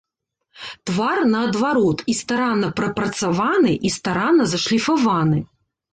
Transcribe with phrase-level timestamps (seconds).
[0.89, 5.39] Твар, наадварот, і старанна прапрацаваны, і старанна зашліфаваны.